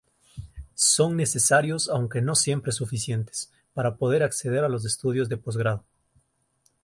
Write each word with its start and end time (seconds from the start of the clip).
Son 0.73 1.15
necesarios, 1.15 1.87
aunque 1.87 2.23
no 2.23 2.33
siempre 2.33 2.71
suficientes, 2.71 3.53
para 3.75 3.97
poder 3.97 4.23
acceder 4.23 4.63
a 4.63 4.67
los 4.67 4.83
estudios 4.83 5.29
de 5.29 5.37
posgrado. 5.37 5.85